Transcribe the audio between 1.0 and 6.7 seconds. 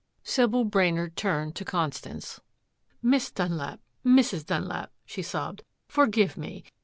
turned to Constance. "Miss Dunlap Mrs. Dunlap," she sobbed, "forgive me.